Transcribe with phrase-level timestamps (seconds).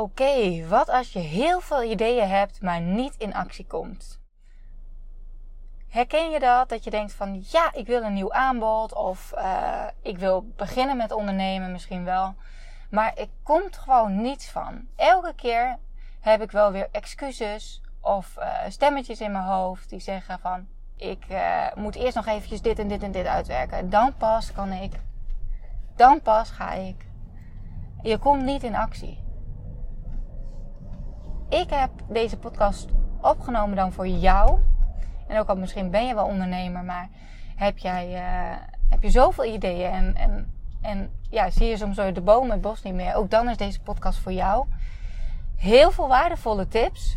[0.00, 4.20] Oké, wat als je heel veel ideeën hebt, maar niet in actie komt?
[5.88, 6.68] Herken je dat?
[6.68, 10.96] Dat je denkt van ja, ik wil een nieuw aanbod of uh, ik wil beginnen
[10.96, 12.34] met ondernemen misschien wel.
[12.90, 14.86] Maar er komt gewoon niets van.
[14.96, 15.78] Elke keer
[16.20, 21.24] heb ik wel weer excuses of uh, stemmetjes in mijn hoofd die zeggen van ik
[21.30, 23.90] uh, moet eerst nog eventjes dit en dit en dit uitwerken.
[23.90, 24.92] Dan pas kan ik.
[25.96, 27.06] Dan pas ga ik.
[28.02, 29.28] Je komt niet in actie.
[31.50, 32.88] Ik heb deze podcast
[33.20, 34.58] opgenomen dan voor jou.
[35.26, 37.08] En ook al misschien ben je wel ondernemer, maar
[37.56, 38.56] heb jij uh,
[38.88, 42.82] heb je zoveel ideeën en, en, en ja, zie je soms de boom het bos
[42.82, 43.14] niet meer.
[43.14, 44.66] Ook dan is deze podcast voor jou.
[45.56, 47.16] Heel veel waardevolle tips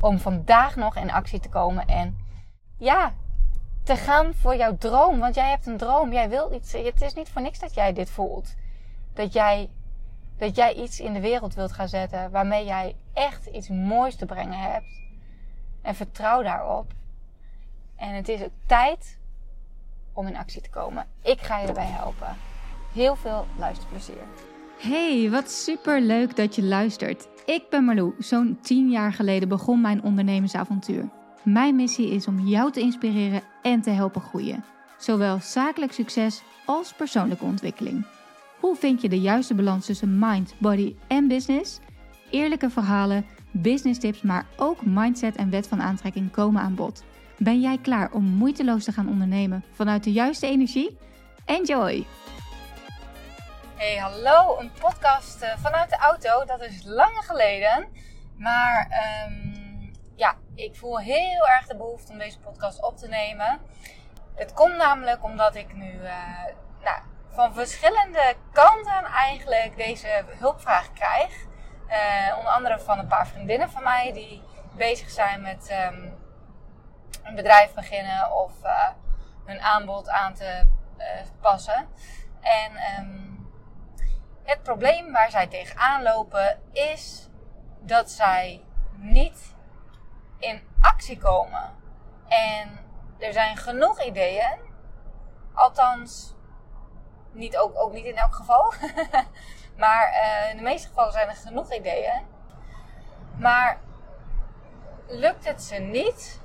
[0.00, 2.18] om vandaag nog in actie te komen en
[2.78, 3.12] ja,
[3.82, 5.18] te gaan voor jouw droom.
[5.18, 6.72] Want jij hebt een droom, jij wilt iets.
[6.72, 8.54] Het is niet voor niks dat jij dit voelt.
[9.14, 9.70] Dat jij,
[10.38, 14.26] dat jij iets in de wereld wilt gaan zetten waarmee jij echt iets moois te
[14.26, 15.02] brengen hebt.
[15.82, 16.92] En vertrouw daarop.
[17.96, 19.18] En het is ook tijd
[20.12, 21.06] om in actie te komen.
[21.22, 22.36] Ik ga je erbij helpen.
[22.92, 24.22] Heel veel luisterplezier.
[24.78, 27.28] Hey, wat super leuk dat je luistert.
[27.46, 28.14] Ik ben Marlou.
[28.18, 31.08] Zo'n 10 jaar geleden begon mijn ondernemersavontuur.
[31.42, 34.64] Mijn missie is om jou te inspireren en te helpen groeien.
[34.98, 38.06] Zowel zakelijk succes als persoonlijke ontwikkeling.
[38.60, 41.80] Hoe vind je de juiste balans tussen mind, body en business?
[42.34, 47.04] Eerlijke verhalen, business tips, maar ook mindset en wet van aantrekking komen aan bod.
[47.38, 50.98] Ben jij klaar om moeiteloos te gaan ondernemen vanuit de juiste energie?
[51.44, 52.06] Enjoy!
[53.76, 56.44] Hey, hallo, een podcast uh, vanuit de auto.
[56.44, 57.88] Dat is lang geleden.
[58.36, 58.88] Maar
[59.28, 63.60] um, ja, ik voel heel erg de behoefte om deze podcast op te nemen.
[64.34, 66.44] Het komt namelijk omdat ik nu uh,
[66.82, 66.98] nou,
[67.30, 71.52] van verschillende kanten eigenlijk deze hulpvraag krijg.
[71.88, 74.42] Uh, onder andere van een paar vriendinnen van mij die
[74.76, 76.14] bezig zijn met um,
[77.22, 78.88] een bedrijf beginnen of uh,
[79.44, 80.66] hun aanbod aan te
[81.40, 81.88] passen.
[82.40, 83.48] En um,
[84.42, 87.28] het probleem waar zij tegenaan lopen is
[87.80, 88.64] dat zij
[88.96, 89.54] niet
[90.38, 91.72] in actie komen.
[92.28, 92.78] En
[93.18, 94.58] er zijn genoeg ideeën.
[95.54, 96.34] Althans,
[97.32, 98.72] niet ook, ook niet in elk geval.
[99.76, 102.22] maar uh, in de meeste gevallen zijn er genoeg ideeën.
[103.36, 103.78] Maar
[105.06, 106.40] lukt het ze niet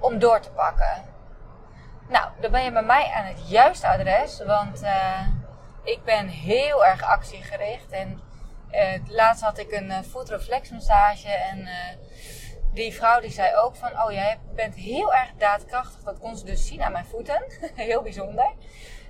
[0.00, 1.04] om door te pakken?
[2.08, 4.42] Nou, dan ben je bij mij aan het juiste adres.
[4.44, 5.28] Want uh,
[5.82, 7.90] ik ben heel erg actiegericht.
[7.90, 8.20] En
[8.70, 11.28] uh, laatst had ik een voetreflexmassage.
[11.28, 11.68] En
[12.72, 14.02] die vrouw die zei ook van...
[14.02, 16.02] Oh, jij bent heel erg daadkrachtig.
[16.02, 17.44] Dat kon ze dus zien aan mijn voeten.
[17.74, 18.52] heel bijzonder.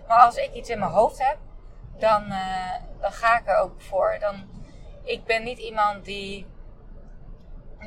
[0.09, 1.37] Maar als ik iets in mijn hoofd heb...
[1.99, 2.29] Dan,
[3.01, 4.17] dan ga ik er ook voor.
[4.21, 4.49] Dan,
[5.05, 6.47] ik ben niet iemand die...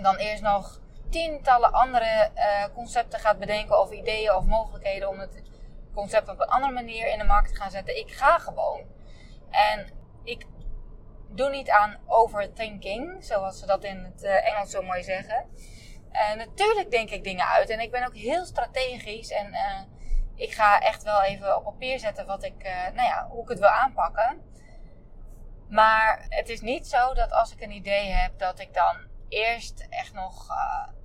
[0.01, 0.79] Dan eerst nog
[1.09, 2.31] tientallen andere
[2.73, 3.79] concepten gaat bedenken.
[3.79, 5.41] Of ideeën of mogelijkheden om het
[5.93, 7.97] concept op een andere manier in de markt te gaan zetten.
[7.97, 8.81] Ik ga gewoon.
[9.49, 9.89] En
[10.23, 10.45] ik
[11.29, 15.45] doe niet aan overthinking, zoals ze dat in het uh, Engels zo mooi zeggen.
[16.37, 19.55] Natuurlijk denk ik dingen uit en ik ben ook heel strategisch en
[20.37, 23.59] ik ga echt wel even op papier zetten wat ik, nou ja, hoe ik het
[23.59, 24.41] wil aanpakken.
[25.69, 28.97] Maar het is niet zo dat als ik een idee heb, dat ik dan
[29.29, 30.47] eerst echt nog,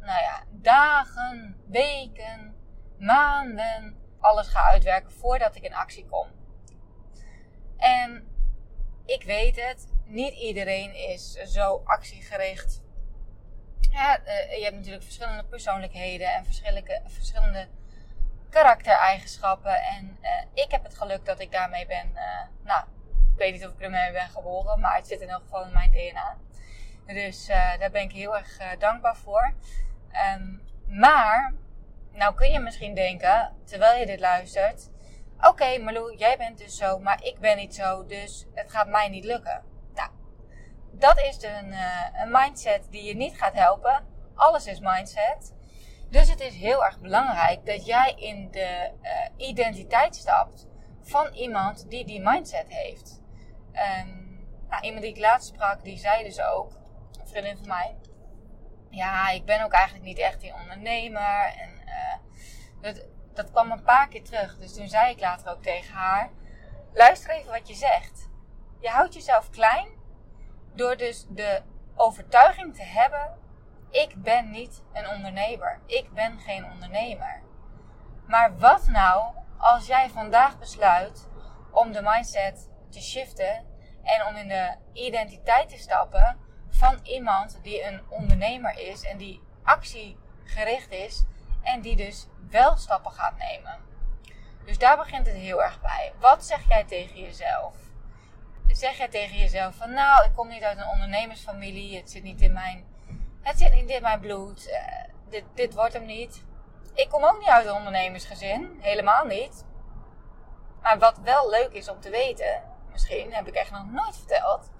[0.01, 2.55] nou ja, dagen, weken,
[2.99, 6.27] maanden alles ga uitwerken voordat ik in actie kom.
[7.77, 8.29] En
[9.07, 12.81] ik weet het, niet iedereen is zo actiegericht.
[13.91, 17.69] Ja, uh, je hebt natuurlijk verschillende persoonlijkheden en verschillende, verschillende
[18.53, 19.83] karaktereigenschappen.
[19.83, 22.11] En uh, ik heb het geluk dat ik daarmee ben.
[22.15, 22.23] Uh,
[22.65, 22.85] nou,
[23.33, 25.73] ik weet niet of ik ermee ben geboren, maar het zit in elk geval in
[25.73, 26.37] mijn DNA.
[27.07, 29.55] Dus daar ben ik heel erg dankbaar voor.
[30.37, 31.55] Um, maar
[32.13, 34.91] nou kun je misschien denken, terwijl je dit luistert,
[35.37, 38.89] oké okay, Marlou, jij bent dus zo, maar ik ben niet zo, dus het gaat
[38.89, 39.63] mij niet lukken.
[39.95, 40.11] Nou,
[40.91, 41.75] dat is een,
[42.23, 44.07] een mindset die je niet gaat helpen.
[44.35, 45.53] Alles is mindset.
[46.13, 50.67] Dus het is heel erg belangrijk dat jij in de uh, identiteit stapt
[51.03, 53.21] van iemand die die mindset heeft.
[54.07, 56.73] Um, nou, iemand die ik laatst sprak, die zei dus ook,
[57.21, 57.97] een vriendin van mij,
[58.91, 61.55] ja, ik ben ook eigenlijk niet echt die ondernemer.
[61.59, 62.15] En uh,
[62.81, 64.59] dat, dat kwam een paar keer terug.
[64.59, 66.31] Dus toen zei ik later ook tegen haar:
[66.93, 68.31] luister even wat je zegt.
[68.81, 69.89] Je houdt jezelf klein
[70.75, 71.63] door dus de
[71.97, 73.39] overtuiging te hebben:
[73.93, 75.81] ik ben niet een ondernemer.
[75.87, 77.43] Ik ben geen ondernemer.
[78.27, 81.29] Maar wat nou als jij vandaag besluit
[81.71, 83.65] om de mindset te shiften
[84.03, 86.39] en om in de identiteit te stappen
[86.71, 91.25] van iemand die een ondernemer is en die actiegericht is
[91.63, 93.81] en die dus wel stappen gaat nemen.
[94.65, 96.13] Dus daar begint het heel erg bij.
[96.21, 97.77] Wat zeg jij tegen jezelf?
[98.67, 102.41] Zeg jij tegen jezelf van nou, ik kom niet uit een ondernemersfamilie, het zit niet
[102.41, 102.85] in mijn,
[103.43, 104.77] het zit niet in mijn bloed, uh,
[105.29, 106.45] dit, dit wordt hem niet.
[106.95, 109.65] Ik kom ook niet uit een ondernemersgezin, helemaal niet.
[110.83, 114.71] Maar wat wel leuk is om te weten, misschien heb ik echt nog nooit verteld,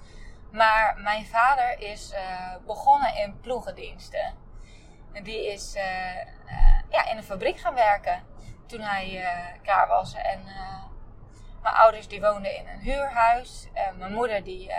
[0.51, 4.35] maar mijn vader is uh, begonnen in ploegendiensten.
[5.13, 5.83] En die is uh,
[6.89, 8.23] ja, in een fabriek gaan werken
[8.67, 9.25] toen hij
[9.63, 10.15] klaar was.
[10.15, 10.43] En
[11.63, 13.69] mijn ouders die woonden in een huurhuis.
[13.99, 14.73] mijn moeder die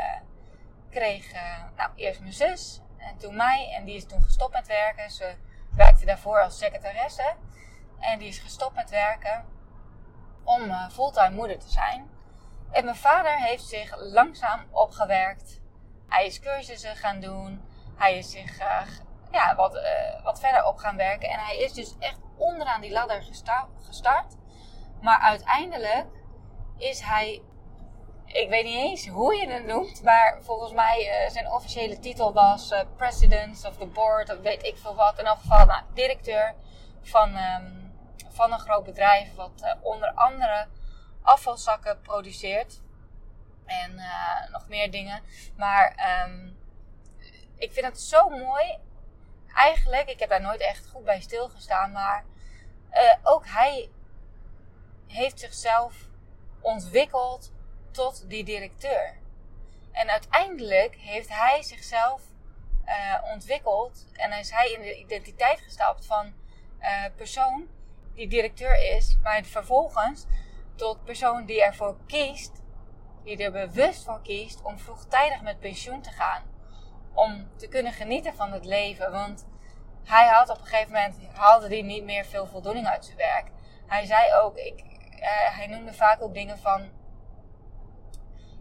[0.90, 1.32] kreeg
[1.76, 3.74] nou, eerst mijn zus en toen mij.
[3.76, 5.12] En die is toen gestopt met werken.
[5.12, 5.36] Ze
[5.76, 7.36] werkte daarvoor als secretaresse.
[8.00, 9.46] En die is gestopt met werken
[10.44, 12.10] om fulltime moeder te zijn.
[12.72, 15.62] En mijn vader heeft zich langzaam opgewerkt
[16.14, 17.62] hij is cursussen gaan doen.
[17.96, 18.82] Hij is zich uh,
[19.32, 21.30] ja, wat, uh, wat verder op gaan werken.
[21.30, 23.24] En hij is dus echt onderaan die ladder
[23.86, 24.36] gestart.
[25.02, 26.06] Maar uiteindelijk
[26.78, 27.42] is hij.
[28.34, 30.04] Ik weet niet eens hoe je het noemt.
[30.04, 34.30] Maar volgens mij uh, zijn officiële titel was President of the Board.
[34.30, 35.20] Of weet ik veel wat.
[35.20, 36.56] In elk geval nou, directeur
[37.02, 37.94] van, um,
[38.30, 39.36] van een groot bedrijf.
[39.36, 40.68] Wat onder andere
[41.22, 42.82] afvalzakken produceert.
[43.66, 44.02] En
[44.52, 45.22] nog meer dingen.
[45.58, 45.96] Maar
[46.26, 46.58] um,
[47.58, 48.78] ik vind het zo mooi.
[49.56, 51.92] Eigenlijk, ik heb daar nooit echt goed bij stilgestaan.
[51.92, 52.26] Maar
[53.24, 53.90] ook hij
[55.08, 55.96] heeft zichzelf
[56.62, 57.53] ontwikkeld
[57.94, 59.18] tot die directeur.
[59.92, 62.22] En uiteindelijk heeft hij zichzelf
[62.86, 66.34] uh, ontwikkeld en is hij in de identiteit gestapt van
[66.80, 67.68] uh, persoon
[68.14, 70.26] die directeur is, maar vervolgens
[70.76, 72.64] tot persoon die ervoor kiest
[73.24, 76.44] die er bewust voor kiest om vroegtijdig met pensioen te gaan.
[77.14, 79.12] Om te kunnen genieten van het leven.
[79.12, 79.46] Want
[80.04, 83.48] hij had op een gegeven moment, haalde hij niet meer veel voldoening uit zijn werk.
[83.88, 86.90] Hij zei ook, ik, uh, hij noemde vaak ook dingen van,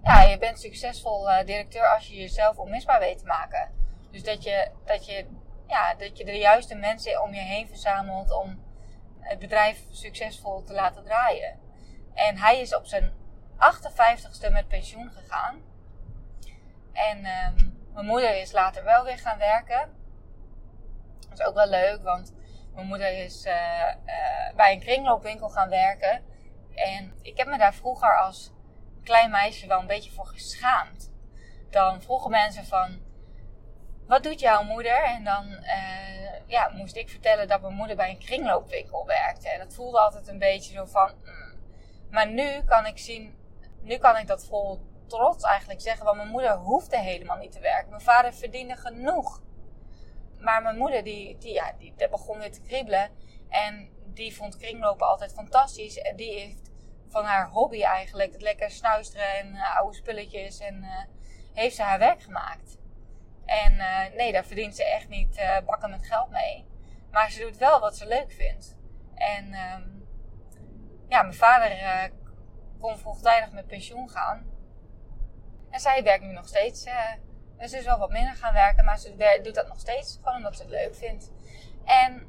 [0.02, 3.70] ja, je bent succesvol uh, directeur als je jezelf onmisbaar weet te maken.
[4.10, 5.26] Dus dat je, dat je,
[5.66, 8.62] ja, dat je de juiste mensen om je heen verzamelt om
[9.20, 11.58] het bedrijf succesvol te laten draaien.
[12.14, 13.12] En hij is op zijn
[13.56, 15.62] 58ste met pensioen gegaan.
[16.92, 19.88] En um, mijn moeder is later wel weer gaan werken.
[21.28, 22.34] Dat is ook wel leuk, want
[22.74, 23.52] mijn moeder is uh,
[24.06, 26.22] uh, bij een kringloopwinkel gaan werken.
[26.74, 28.52] En ik heb me daar vroeger als
[29.04, 31.10] klein meisje wel een beetje voor geschaamd.
[31.70, 33.00] Dan vroegen mensen van,
[34.06, 35.02] wat doet jouw moeder?
[35.02, 39.48] En dan uh, ja, moest ik vertellen dat mijn moeder bij een kringloopwinkel werkte.
[39.48, 41.12] En dat voelde altijd een beetje zo van...
[41.24, 41.60] Mm.
[42.10, 43.40] Maar nu kan ik zien
[43.82, 47.60] nu kan ik dat vol trots eigenlijk zeggen, want mijn moeder hoefde helemaal niet te
[47.60, 47.90] werken.
[47.90, 49.42] Mijn vader verdiende genoeg.
[50.38, 53.10] Maar mijn moeder, die, die, ja, die, begon weer te kriebelen.
[53.48, 55.98] En die vond kringlopen altijd fantastisch.
[55.98, 56.70] En die heeft
[57.12, 60.58] van haar hobby eigenlijk, het lekker snuisteren en uh, oude spulletjes.
[60.58, 61.04] En uh,
[61.52, 62.78] heeft ze haar werk gemaakt.
[63.44, 66.66] En uh, nee, daar verdient ze echt niet bakken met geld mee.
[67.10, 68.76] Maar ze doet wel wat ze leuk vindt.
[69.14, 70.06] En um,
[71.08, 72.10] ja, mijn vader
[72.80, 74.46] kon vroegtijdig met pensioen gaan.
[75.70, 76.82] En zij werkt nu nog steeds.
[77.58, 80.18] Ze is wel wat minder gaan werken, maar ze doet dat nog steeds.
[80.22, 81.30] Gewoon omdat ze het leuk vindt.
[81.84, 82.26] En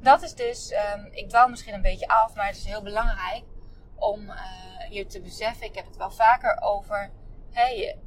[0.00, 3.44] dat is dus, um, ik dwaal misschien een beetje af, maar het is heel belangrijk
[3.96, 5.66] om uh, je te beseffen.
[5.66, 7.10] Ik heb het wel vaker over
[7.50, 7.98] hey,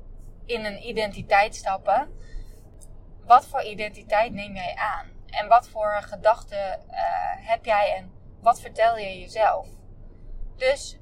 [0.45, 2.17] in een identiteit stappen.
[3.25, 5.07] Wat voor identiteit neem jij aan?
[5.25, 6.95] En wat voor gedachten uh,
[7.47, 9.67] heb jij en wat vertel je jezelf?
[10.55, 10.97] Dus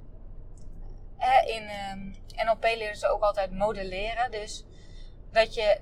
[1.46, 2.00] in ehm,
[2.46, 4.32] NLP leren ze ook altijd modelleren.
[4.32, 4.66] Dus
[5.32, 5.82] dat je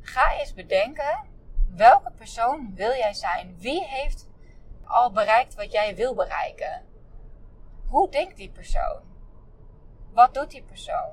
[0.00, 1.32] ga eens bedenken
[1.74, 3.56] welke persoon wil jij zijn?
[3.58, 4.28] Wie heeft
[4.84, 6.82] al bereikt wat jij wil bereiken?
[7.94, 9.00] Hoe denkt die persoon?
[10.12, 11.12] Wat doet die persoon?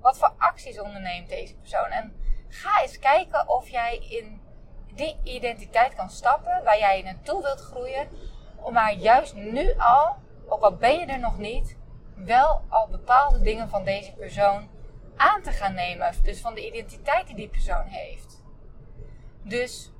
[0.00, 1.86] Wat voor acties onderneemt deze persoon?
[1.86, 2.14] En
[2.48, 4.40] ga eens kijken of jij in
[4.94, 8.08] die identiteit kan stappen waar jij naartoe wilt groeien.
[8.56, 10.16] Om maar juist nu al,
[10.46, 11.76] ook al ben je er nog niet,
[12.14, 14.68] wel al bepaalde dingen van deze persoon
[15.16, 16.14] aan te gaan nemen.
[16.22, 18.42] Dus van de identiteit die die persoon heeft.
[19.42, 19.92] Dus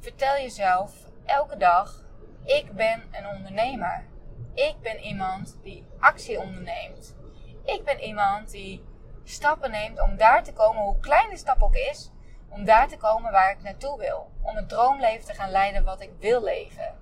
[0.00, 0.92] vertel jezelf
[1.24, 2.04] elke dag:
[2.44, 4.16] ik ben een ondernemer.
[4.58, 7.16] Ik ben iemand die actie onderneemt.
[7.64, 8.84] Ik ben iemand die
[9.24, 12.10] stappen neemt om daar te komen, hoe klein de stap ook is,
[12.48, 14.30] om daar te komen waar ik naartoe wil.
[14.42, 16.98] Om het droomleven te gaan leiden wat ik wil leven.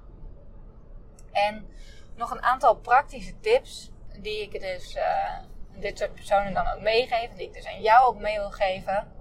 [1.32, 1.68] En
[2.14, 5.38] nog een aantal praktische tips die ik dus uh,
[5.80, 7.30] dit soort personen dan ook meegeef.
[7.32, 9.12] Die ik dus aan jou ook mee wil geven.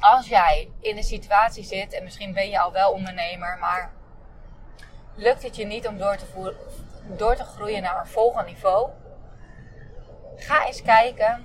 [0.00, 3.92] als jij in een situatie zit, en misschien ben je al wel ondernemer, maar
[5.14, 6.56] lukt het je niet om door te, voeren,
[7.16, 8.90] door te groeien naar een volgend niveau,
[10.36, 11.44] ga eens kijken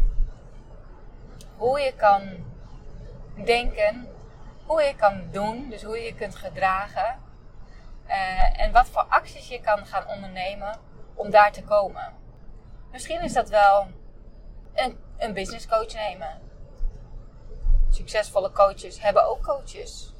[1.55, 2.45] hoe je kan
[3.45, 4.07] denken,
[4.65, 7.23] hoe je kan doen, dus hoe je je kunt gedragen.
[8.07, 10.79] Uh, en wat voor acties je kan gaan ondernemen
[11.13, 12.13] om daar te komen.
[12.91, 13.87] Misschien is dat wel
[14.73, 16.41] een, een business coach nemen.
[17.89, 20.13] Succesvolle coaches hebben ook coaches.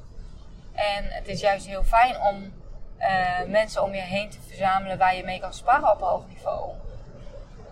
[0.72, 2.52] En het is juist heel fijn om
[2.98, 6.70] uh, mensen om je heen te verzamelen waar je mee kan sparren op hoog niveau.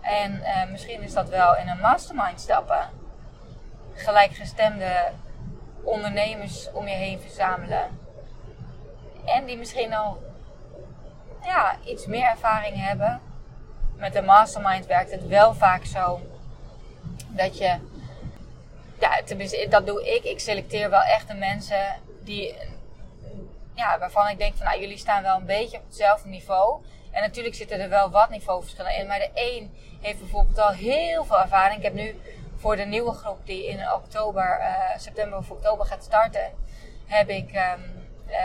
[0.00, 2.90] En uh, misschien is dat wel in een mastermind stappen.
[3.95, 5.11] Gelijkgestemde
[5.83, 7.99] ondernemers om je heen verzamelen.
[9.25, 10.23] En die misschien al
[11.43, 13.21] ja, iets meer ervaring hebben.
[13.97, 16.21] Met een mastermind werkt het wel vaak zo
[17.28, 17.76] dat je,
[18.99, 19.21] ja,
[19.69, 20.25] dat doe ik.
[20.25, 22.57] Ik selecteer wel echt de mensen die,
[23.75, 26.83] ja, waarvan ik denk van, nou, jullie staan wel een beetje op hetzelfde niveau.
[27.11, 29.07] En natuurlijk zitten er wel wat niveauverschillen in.
[29.07, 31.76] Maar de een heeft bijvoorbeeld al heel veel ervaring.
[31.76, 32.21] Ik heb nu
[32.57, 36.52] voor de nieuwe groep die in oktober, uh, september of oktober gaat starten,
[37.07, 38.37] heb ik um, uh,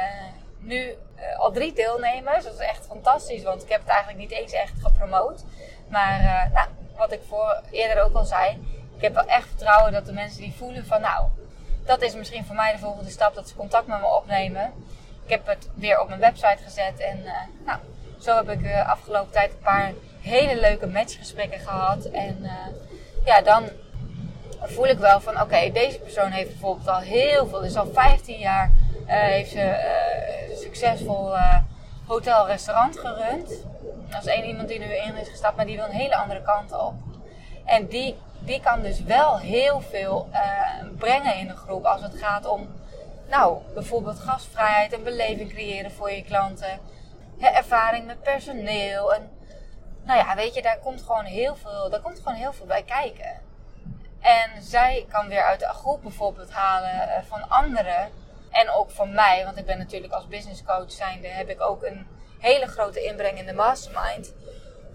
[0.60, 2.44] nu uh, al drie deelnemers.
[2.44, 5.44] Dat is echt fantastisch, want ik heb het eigenlijk niet eens echt gepromoot.
[5.88, 6.68] Maar nou,
[6.98, 10.42] wat ik voor eerder ook al zei, ik heb wel echt vertrouwen dat de mensen
[10.42, 11.26] die voelen van nou,
[11.86, 14.74] dat is misschien voor mij de volgende stap, dat ze contact met me opnemen.
[15.30, 17.24] Ik heb het weer op mijn website gezet en
[17.66, 17.80] nou,
[18.20, 22.06] zo heb ik de afgelopen tijd een paar hele leuke matchgesprekken gehad.
[22.06, 22.50] En
[23.26, 23.70] ja, dan
[24.62, 28.38] voel ik wel van oké, deze persoon heeft bijvoorbeeld al heel veel, dus al 15
[28.38, 28.72] jaar
[29.06, 31.32] heeft ze uh, succesvol
[32.08, 33.50] hotel-restaurant gerund.
[34.10, 36.42] Dat is één iemand die nu in is gestapt, maar die wil een hele andere
[36.42, 36.94] kant op.
[37.66, 40.30] En die, die kan dus wel heel veel
[40.98, 42.68] brengen in de groep als het gaat om,
[43.30, 46.80] nou, bijvoorbeeld gastvrijheid en beleving creëren voor je klanten.
[47.40, 49.14] ervaring met personeel.
[49.14, 49.30] En,
[50.04, 52.84] nou ja, weet je, daar komt gewoon heel veel, daar komt gewoon heel veel bij
[52.84, 53.42] kijken.
[54.20, 58.10] En zij kan weer uit de groep bijvoorbeeld halen eh, van anderen.
[58.52, 61.84] En ook van mij, want ik ben natuurlijk als business coach zijnde, heb ik ook
[61.84, 62.08] een
[62.40, 64.34] hele grote inbreng in de mastermind.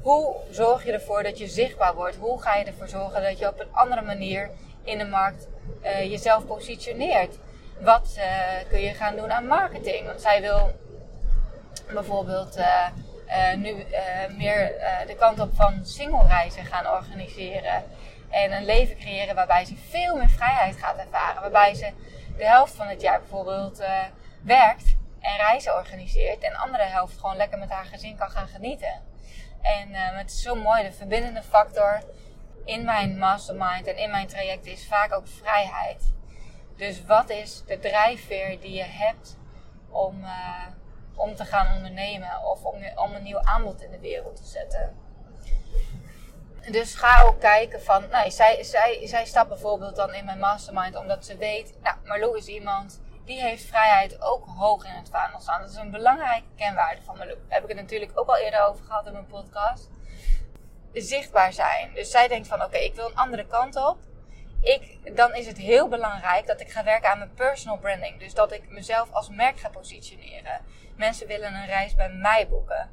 [0.03, 2.17] Hoe zorg je ervoor dat je zichtbaar wordt?
[2.17, 4.51] Hoe ga je ervoor zorgen dat je op een andere manier
[4.83, 5.49] in de markt
[5.83, 7.39] uh, jezelf positioneert?
[7.81, 8.25] Wat uh,
[8.69, 10.07] kun je gaan doen aan marketing?
[10.07, 10.73] Want zij wil
[11.93, 12.89] bijvoorbeeld uh,
[13.57, 13.87] nu
[14.37, 14.73] meer
[15.07, 17.85] de kant op van single reizen gaan organiseren.
[18.31, 21.41] En een leven creëren waarbij ze veel meer vrijheid gaat ervaren.
[21.41, 21.93] Waarbij ze
[22.37, 23.83] de helft van het jaar bijvoorbeeld
[24.43, 26.43] werkt en reizen organiseert.
[26.43, 29.03] En de andere helft gewoon lekker met haar gezin kan gaan genieten.
[29.63, 32.03] En het is zo mooi, de verbindende factor
[32.65, 36.13] in mijn mastermind en in mijn traject is vaak ook vrijheid.
[36.77, 39.37] Dus wat is de drijfveer die je hebt
[39.91, 40.67] om, uh,
[41.15, 44.97] om te gaan ondernemen of om, om een nieuw aanbod in de wereld te zetten?
[46.71, 50.97] Dus ga ook kijken van, nou, zij, zij, zij stapt bijvoorbeeld dan in mijn mastermind
[50.97, 55.41] omdat ze weet, nou, Marlou is iemand die heeft vrijheid ook hoog in het vaandel
[55.41, 55.61] staan.
[55.61, 57.39] Dat is een belangrijke kenwaarde van Marlou.
[57.39, 59.91] Daar heb ik het natuurlijk ook al eerder over gehad in mijn podcast.
[60.93, 61.95] Zichtbaar zijn.
[61.95, 63.99] Dus zij denkt van, oké, ik wil een andere kant op.
[64.65, 68.19] Ik, dan is het heel belangrijk dat ik ga werken aan mijn personal branding.
[68.19, 70.61] Dus dat ik mezelf als merk ga positioneren.
[70.97, 72.91] Mensen willen een reis bij mij boeken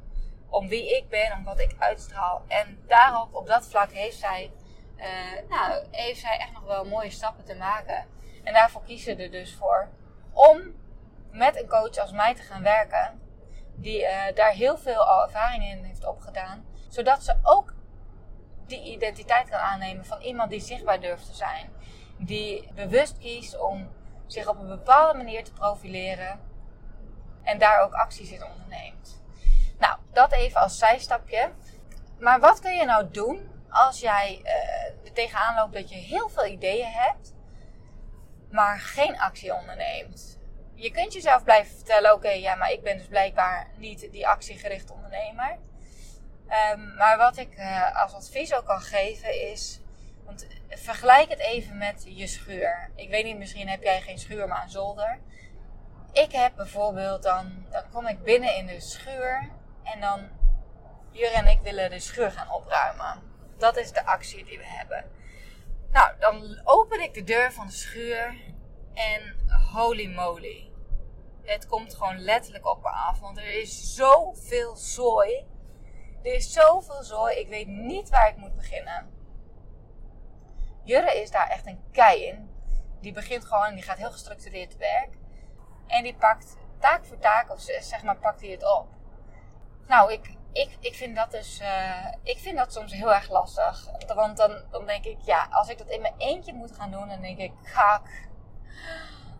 [0.49, 2.43] om wie ik ben, om wat ik uitstraal.
[2.47, 4.51] En daarop, op dat vlak, heeft zij,
[4.97, 5.05] uh,
[5.49, 8.05] nou, heeft zij echt nog wel mooie stappen te maken.
[8.43, 9.89] En daarvoor kiezen ze er dus voor
[10.33, 10.75] om
[11.31, 13.21] met een coach als mij te gaan werken,
[13.75, 17.73] die uh, daar heel veel ervaring in heeft opgedaan, zodat ze ook
[18.71, 21.69] die identiteit kan aannemen van iemand die zichtbaar durft te zijn.
[22.17, 23.89] Die bewust kiest om
[24.27, 26.39] zich op een bepaalde manier te profileren
[27.43, 29.21] en daar ook acties in onderneemt.
[29.79, 31.51] Nou, dat even als zijstapje.
[32.19, 36.29] Maar wat kun je nou doen als jij uh, er tegenaan loopt dat je heel
[36.29, 37.33] veel ideeën hebt,
[38.49, 40.39] maar geen actie onderneemt?
[40.73, 44.93] Je kunt jezelf blijven vertellen: oké, ja, maar ik ben dus blijkbaar niet die actiegerichte
[44.93, 45.57] ondernemer.
[46.51, 49.79] Um, maar wat ik uh, als advies ook kan geven is.
[50.25, 52.91] Want vergelijk het even met je schuur.
[52.95, 55.19] Ik weet niet, misschien heb jij geen schuur, maar een zolder.
[56.11, 59.49] Ik heb bijvoorbeeld dan, dan kom ik binnen in de schuur
[59.83, 60.29] en dan,
[61.11, 63.21] Jur en ik willen de schuur gaan opruimen.
[63.57, 65.05] Dat is de actie die we hebben.
[65.91, 68.35] Nou, dan open ik de deur van de schuur
[68.93, 69.35] en
[69.73, 70.71] holy moly.
[71.43, 73.19] Het komt gewoon letterlijk op me af.
[73.19, 75.45] Want er is zoveel zooi.
[76.23, 77.35] Er is zoveel zooi.
[77.35, 79.09] Ik weet niet waar ik moet beginnen.
[80.83, 82.49] Jurre is daar echt een kei in.
[83.01, 85.17] die begint gewoon, die gaat heel gestructureerd te werk.
[85.87, 88.87] En die pakt taak voor taak, of zeg maar, pakt hij het op.
[89.87, 93.89] Nou, ik, ik, ik vind dat dus, uh, ik vind dat soms heel erg lastig.
[94.15, 97.07] Want dan, dan denk ik, ja, als ik dat in mijn eentje moet gaan doen,
[97.07, 98.07] dan denk ik, kak.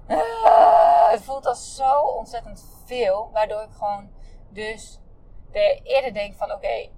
[0.08, 4.12] Uh, het voelt als zo ontzettend veel, waardoor ik gewoon
[4.50, 5.00] dus
[5.52, 6.90] de, eerder denk van, oké,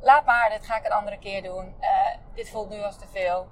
[0.00, 1.74] laat maar, dit ga ik een andere keer doen.
[1.80, 3.48] Uh, dit voelt nu als te veel.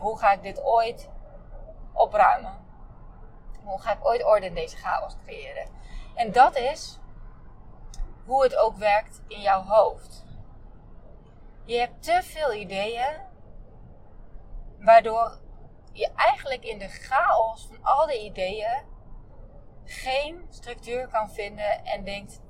[0.00, 1.10] hoe ga ik dit ooit
[1.92, 2.64] opruimen?
[3.64, 5.68] Hoe ga ik ooit orde in deze chaos creëren?
[6.14, 7.00] En dat is
[8.24, 10.24] hoe het ook werkt in jouw hoofd.
[11.64, 13.20] Je hebt te veel ideeën,
[14.78, 15.38] waardoor
[15.92, 18.82] je eigenlijk in de chaos van al die ideeën
[19.84, 22.40] geen structuur kan vinden en denkt: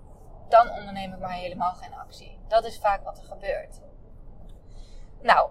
[0.52, 2.38] dan onderneem ik maar helemaal geen actie.
[2.49, 3.80] Dat is vaak wat er gebeurt.
[5.23, 5.50] Nou,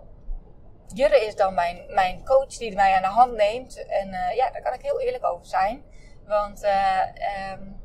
[0.93, 3.85] Jurre is dan mijn, mijn coach die mij aan de hand neemt.
[3.85, 5.83] En uh, ja, daar kan ik heel eerlijk over zijn.
[6.25, 7.01] Want uh,
[7.51, 7.81] um,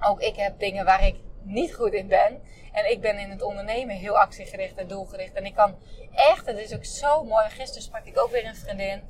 [0.00, 2.42] ook ik heb dingen waar ik niet goed in ben.
[2.72, 5.34] En ik ben in het ondernemen heel actiegericht en doelgericht.
[5.34, 5.78] En ik kan
[6.12, 7.48] echt, het is ook zo mooi.
[7.48, 9.02] Gisteren sprak ik ook weer een vriendin.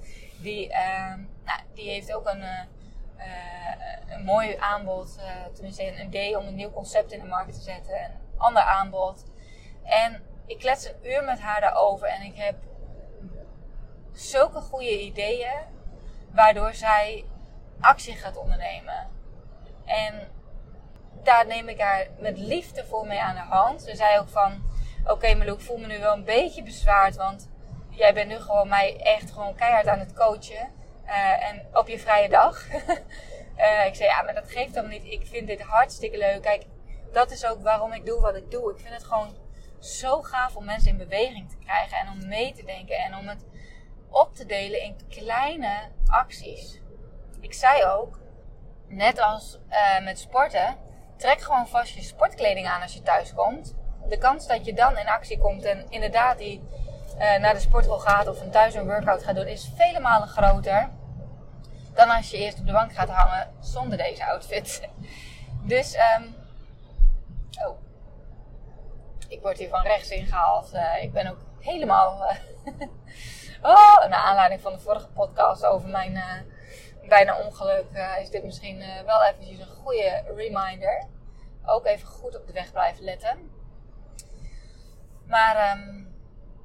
[0.43, 2.61] Die, uh, nou, die heeft ook een, uh,
[4.09, 5.17] een mooi aanbod.
[5.19, 8.05] Uh, tenminste, een idee om een nieuw concept in de markt te zetten.
[8.05, 9.25] Een ander aanbod.
[9.85, 12.09] En ik klets een uur met haar daarover.
[12.09, 12.55] En ik heb
[14.13, 15.71] zulke goede ideeën.
[16.33, 17.25] Waardoor zij
[17.81, 19.09] actie gaat ondernemen.
[19.85, 20.29] En
[21.23, 23.83] daar neem ik haar met liefde voor mee aan de hand.
[23.83, 24.63] Ze zei ook van,
[25.03, 27.51] oké okay, ik voel me nu wel een beetje bezwaard, want
[27.91, 30.71] jij bent nu gewoon mij echt gewoon keihard aan het coachen.
[31.07, 32.69] Uh, en op je vrije dag.
[33.57, 35.05] uh, ik zei, ja, maar dat geeft dan niet.
[35.05, 36.43] Ik vind dit hartstikke leuk.
[36.43, 36.65] Kijk,
[37.13, 38.71] dat is ook waarom ik doe wat ik doe.
[38.71, 39.37] Ik vind het gewoon
[39.79, 43.29] zo gaaf om mensen in beweging te krijgen en om mee te denken en om
[43.29, 43.45] het
[44.11, 46.81] op te delen in kleine acties.
[47.41, 48.21] Ik zei ook,
[48.89, 50.77] net als uh, met sporten,
[51.17, 53.75] Trek gewoon vast je sportkleding aan als je thuis komt.
[54.09, 56.63] De kans dat je dan in actie komt en inderdaad die
[57.15, 60.29] uh, naar de sportschool gaat of een thuis een workout gaat doen, is vele malen
[60.29, 60.91] groter
[61.95, 64.81] dan als je eerst op de bank gaat hangen zonder deze outfit.
[65.65, 66.35] Dus, um,
[67.67, 67.79] oh,
[69.29, 70.75] ik word hier van rechts ingehaald.
[70.75, 72.39] Uh, ik ben ook helemaal, uh,
[73.73, 76.19] oh, naar aanleiding van de vorige podcast over mijn
[77.09, 77.87] bijna ongeluk
[78.21, 81.07] is dit misschien wel eventjes een goede reminder.
[81.65, 83.51] Ook even goed op de weg blijven letten.
[85.27, 86.12] Maar um,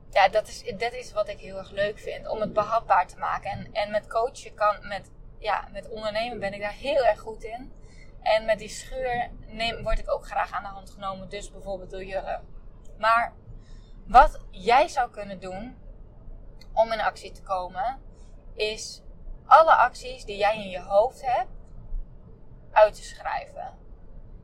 [0.09, 2.27] ja, dat is, dat is wat ik heel erg leuk vind.
[2.27, 3.51] Om het behapbaar te maken.
[3.51, 7.43] En, en met coachen kan, met, ja, met ondernemen ben ik daar heel erg goed
[7.43, 7.73] in.
[8.21, 11.29] En met die schuur neem, word ik ook graag aan de hand genomen.
[11.29, 12.41] Dus bijvoorbeeld door Jurre.
[12.97, 13.33] Maar
[14.07, 15.77] wat jij zou kunnen doen
[16.73, 18.01] om in actie te komen,
[18.53, 19.01] is
[19.45, 21.51] alle acties die jij in je hoofd hebt
[22.71, 23.77] uit te schrijven.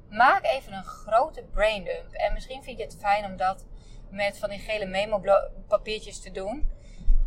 [0.10, 2.12] Maak even een grote braindump.
[2.12, 3.66] En misschien vind je het fijn om dat
[4.14, 6.72] met van die gele memo-papiertjes te doen.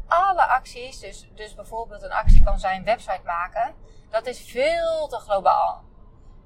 [0.06, 3.74] Alle acties, dus, dus bijvoorbeeld een actie kan zijn website maken,
[4.10, 5.84] dat is veel te globaal.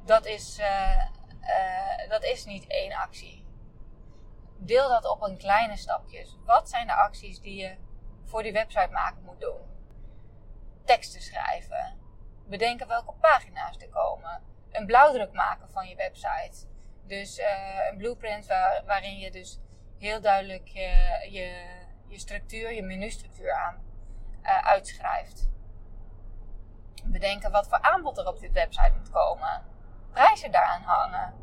[0.05, 1.05] Dat is, uh,
[1.41, 3.45] uh, dat is niet één actie.
[4.59, 6.37] Deel dat op in kleine stapjes.
[6.45, 7.77] Wat zijn de acties die je
[8.25, 9.71] voor die website maken moet doen?
[10.91, 11.99] teksten schrijven.
[12.47, 14.43] Bedenken welke pagina's er komen.
[14.71, 16.67] Een blauwdruk maken van je website.
[17.07, 17.47] Dus uh,
[17.91, 19.59] een blueprint waar, waarin je dus
[20.01, 20.91] heel duidelijk je,
[21.31, 21.67] je,
[22.07, 23.77] je structuur, je menustructuur aan
[24.43, 25.49] uh, uitschrijft.
[27.05, 29.63] Bedenken wat voor aanbod er op dit website moet komen.
[30.11, 31.35] Prijzen daaraan hangen.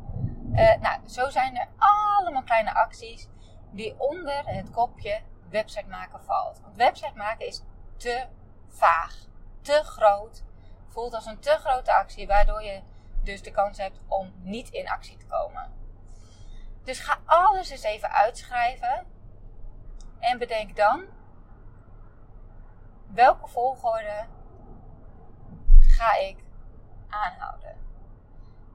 [0.52, 3.28] Uh, nou, zo zijn er allemaal kleine acties
[3.70, 6.60] die onder het kopje website maken valt.
[6.60, 7.62] Want website maken is
[7.96, 8.26] te
[8.68, 9.16] vaag
[9.60, 10.42] te groot.
[10.88, 12.82] Voelt als een te grote actie, waardoor je
[13.22, 15.72] dus de kans hebt om niet in actie te komen.
[16.84, 19.06] Dus ga alles eens even uitschrijven.
[20.18, 21.04] En bedenk dan
[23.06, 24.26] welke volgorde
[25.80, 26.36] ga ik
[27.08, 27.76] aanhouden.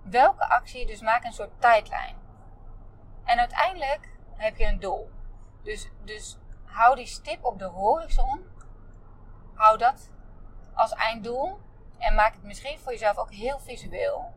[0.03, 2.15] Welke actie, dus maak een soort tijdlijn.
[3.23, 5.09] En uiteindelijk heb je een doel.
[5.63, 8.45] Dus, dus hou die stip op de horizon.
[9.53, 10.09] Hou dat
[10.73, 11.59] als einddoel.
[11.97, 14.33] En maak het misschien voor jezelf ook heel visueel.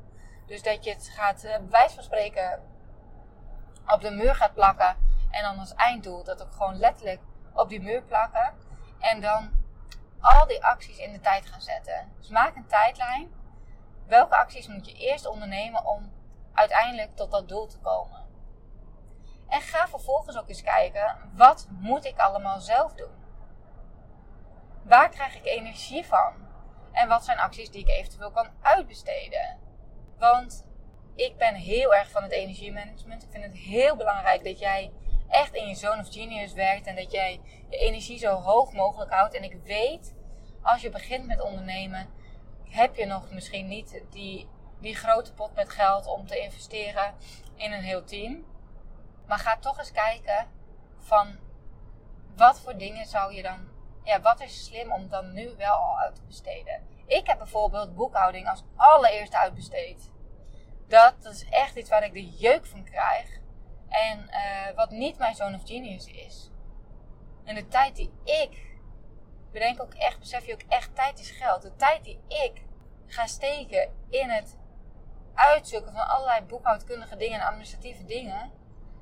[0.46, 2.62] Dus dat je het gaat, uh, bij van spreken,
[3.86, 4.96] op de muur gaat plakken.
[5.30, 7.20] En dan als einddoel dat ook gewoon letterlijk
[7.52, 8.54] op die muur plakken.
[8.98, 9.50] En dan
[10.20, 12.12] al die acties in de tijd gaan zetten.
[12.18, 13.30] Dus maak een tijdlijn.
[14.06, 16.12] Welke acties moet je eerst ondernemen om
[16.54, 18.24] uiteindelijk tot dat doel te komen?
[19.48, 23.24] En ga vervolgens ook eens kijken, wat moet ik allemaal zelf doen?
[24.82, 26.32] Waar krijg ik energie van?
[26.92, 29.58] En wat zijn acties die ik eventueel kan uitbesteden?
[30.18, 30.65] Want
[31.16, 33.22] ik ben heel erg van het energiemanagement.
[33.22, 34.92] Ik vind het heel belangrijk dat jij
[35.28, 39.12] echt in je zone of genius werkt en dat jij je energie zo hoog mogelijk
[39.12, 39.34] houdt.
[39.34, 40.14] En ik weet,
[40.62, 42.08] als je begint met ondernemen,
[42.68, 44.48] heb je nog misschien niet die,
[44.80, 47.14] die grote pot met geld om te investeren
[47.54, 48.44] in een heel team.
[49.26, 50.46] Maar ga toch eens kijken
[50.98, 51.38] van
[52.36, 53.68] wat voor dingen zou je dan,
[54.02, 56.86] ja, wat is slim om dan nu wel al uit te besteden.
[57.06, 60.10] Ik heb bijvoorbeeld boekhouding als allereerste uitbesteed.
[60.88, 63.40] Dat, is echt iets waar ik de jeuk van krijg.
[63.88, 66.50] En uh, wat niet mijn zoon of genius is.
[67.44, 68.78] En de tijd die ik,
[69.52, 71.62] bedenk ook echt, besef je ook echt, tijd is geld.
[71.62, 72.62] De tijd die ik
[73.06, 74.56] ga steken in het
[75.34, 78.52] uitzoeken van allerlei boekhoudkundige dingen en administratieve dingen,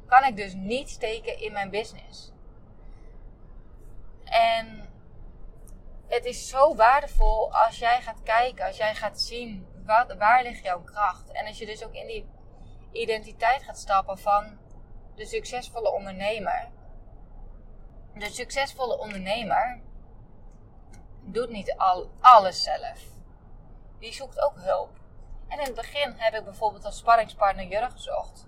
[0.06, 2.32] kan ik dus niet steken in mijn business.
[4.24, 4.90] En
[6.06, 10.62] het is zo waardevol als jij gaat kijken, als jij gaat zien wat, waar ligt
[10.62, 11.32] jouw kracht.
[11.32, 12.26] En als je dus ook in die
[12.92, 14.58] identiteit gaat stappen van
[15.14, 16.68] de succesvolle ondernemer.
[18.14, 19.80] De succesvolle ondernemer
[21.22, 23.02] doet niet al, alles zelf.
[23.98, 24.98] Die zoekt ook hulp.
[25.48, 28.46] En in het begin heb ik bijvoorbeeld als sparringspartner Jurgen gezocht.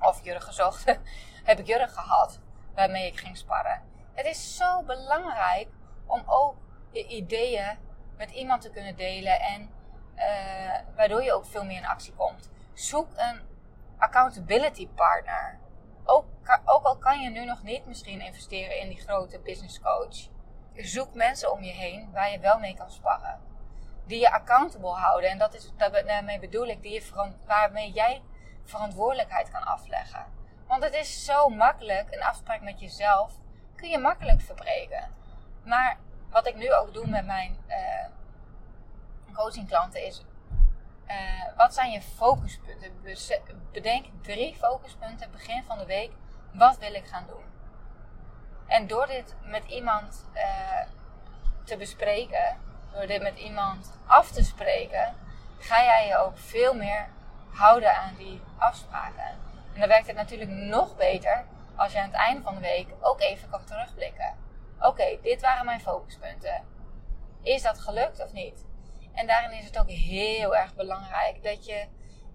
[0.00, 0.84] Of Jurgen gezocht.
[1.48, 2.40] heb ik Jurgen gehad
[2.74, 3.82] waarmee ik ging sparren.
[4.12, 5.68] Het is zo belangrijk
[6.06, 6.56] om ook
[6.90, 7.78] je ideeën
[8.16, 9.70] met iemand te kunnen delen en
[10.16, 12.50] uh, waardoor je ook veel meer in actie komt.
[12.72, 13.40] Zoek een
[13.98, 15.58] accountability partner.
[16.04, 16.24] Ook,
[16.64, 20.28] ook al kan je nu nog niet misschien investeren in die grote business coach.
[20.74, 23.40] Zoek mensen om je heen waar je wel mee kan sparren.
[24.06, 25.30] Die je accountable houden.
[25.30, 25.72] En dat is,
[26.06, 28.22] daarmee bedoel ik die je waarmee jij
[28.64, 30.26] verantwoordelijkheid kan afleggen.
[30.66, 33.32] Want het is zo makkelijk, een afspraak met jezelf
[33.76, 35.14] kun je makkelijk verbreken.
[35.64, 35.98] Maar
[36.30, 37.76] wat ik nu ook doe met mijn uh,
[39.40, 40.24] coachingklanten is:
[41.08, 42.92] uh, wat zijn je focuspunten?
[43.72, 46.10] Bedenk drie focuspunten begin van de week.
[46.52, 47.44] Wat wil ik gaan doen?
[48.66, 50.42] En door dit met iemand uh,
[51.64, 52.56] te bespreken,
[52.92, 55.14] door dit met iemand af te spreken,
[55.58, 57.08] ga jij je ook veel meer
[57.50, 59.38] houden aan die afspraken.
[59.74, 61.44] En dan werkt het natuurlijk nog beter
[61.76, 64.34] als je aan het einde van de week ook even kan terugblikken.
[64.80, 66.64] Oké, dit waren mijn focuspunten.
[67.42, 68.64] Is dat gelukt of niet?
[69.14, 71.86] En daarin is het ook heel erg belangrijk dat je,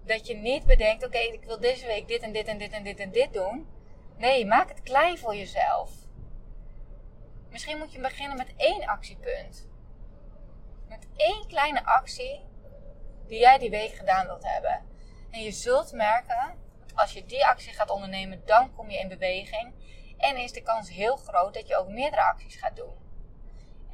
[0.04, 2.82] dat je niet bedenkt: oké, ik wil deze week dit en dit en dit en
[2.82, 3.68] dit en dit doen.
[4.16, 5.90] Nee, maak het klein voor jezelf.
[7.50, 9.68] Misschien moet je beginnen met één actiepunt.
[10.88, 12.44] Met één kleine actie
[13.26, 14.84] die jij die week gedaan wilt hebben.
[15.30, 16.58] En je zult merken,
[16.94, 19.74] als je die actie gaat ondernemen, dan kom je in beweging.
[20.18, 23.05] En is de kans heel groot dat je ook meerdere acties gaat doen.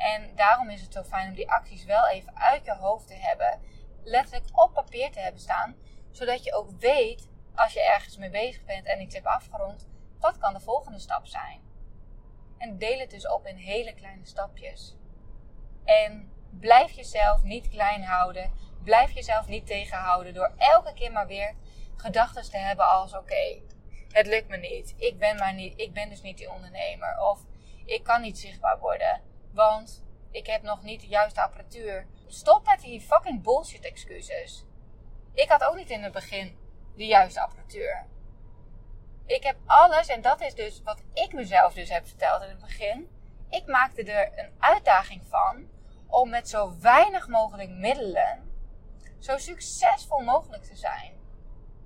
[0.03, 3.15] En daarom is het zo fijn om die acties wel even uit je hoofd te
[3.15, 3.61] hebben.
[4.05, 5.77] Letterlijk op papier te hebben staan.
[6.11, 9.89] Zodat je ook weet, als je ergens mee bezig bent en iets hebt afgerond,
[10.19, 11.61] wat kan de volgende stap zijn.
[12.59, 14.97] En deel het dus op in hele kleine stapjes.
[15.85, 18.53] En blijf jezelf niet klein houden.
[18.85, 21.55] Blijf jezelf niet tegenhouden door elke keer maar weer
[21.97, 23.63] gedachten te hebben als oké,
[24.09, 24.95] het lukt me niet.
[24.97, 25.81] Ik ben, maar niet.
[25.81, 27.21] ik ben dus niet die ondernemer.
[27.21, 27.41] Of
[27.85, 29.32] ik kan niet zichtbaar worden.
[29.53, 32.07] Want ik heb nog niet de juiste apparatuur.
[32.27, 34.65] Stop met die fucking bullshit excuses.
[35.35, 36.59] Ik had ook niet in het begin
[36.97, 38.07] de juiste apparatuur.
[39.27, 42.61] Ik heb alles, en dat is dus wat ik mezelf dus heb verteld in het
[42.61, 43.09] begin.
[43.49, 45.69] Ik maakte er een uitdaging van
[46.07, 48.51] om met zo weinig mogelijk middelen
[49.23, 51.13] zo succesvol mogelijk te zijn.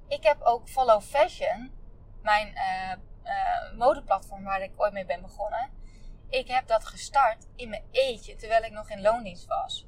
[0.08, 1.72] Ik heb ook Follow Fashion,
[2.22, 5.70] mijn uh, modeplatform waar ik ooit mee ben begonnen.
[6.28, 9.86] Ik heb dat gestart in mijn eentje, terwijl ik nog in loondienst was.